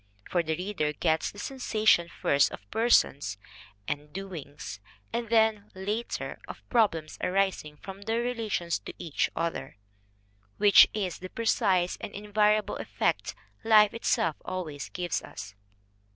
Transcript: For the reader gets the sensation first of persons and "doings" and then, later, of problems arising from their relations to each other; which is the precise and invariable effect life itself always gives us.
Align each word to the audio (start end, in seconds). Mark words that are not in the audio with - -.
For 0.31 0.41
the 0.41 0.57
reader 0.57 0.93
gets 0.93 1.29
the 1.29 1.37
sensation 1.37 2.09
first 2.09 2.51
of 2.51 2.67
persons 2.71 3.37
and 3.87 4.11
"doings" 4.11 4.79
and 5.13 5.29
then, 5.29 5.69
later, 5.75 6.39
of 6.47 6.67
problems 6.69 7.19
arising 7.21 7.77
from 7.77 8.01
their 8.01 8.19
relations 8.19 8.79
to 8.79 8.95
each 8.97 9.29
other; 9.35 9.77
which 10.57 10.87
is 10.95 11.19
the 11.19 11.29
precise 11.29 11.97
and 12.01 12.13
invariable 12.15 12.77
effect 12.77 13.35
life 13.63 13.93
itself 13.93 14.37
always 14.43 14.89
gives 14.89 15.21
us. 15.21 15.53